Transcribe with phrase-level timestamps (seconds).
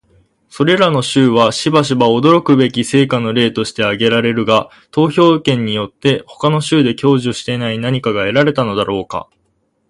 [0.49, 9.29] それらの州はしばしば驚くべき成果の例として挙げられるが、投票権によって他の州で享受していない何かが得られたのだろうか？